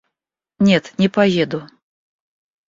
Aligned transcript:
Нет, 0.57 0.93
не 0.97 1.09
поеду. 1.09 1.61